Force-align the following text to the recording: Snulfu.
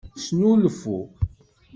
Snulfu. 0.25 0.95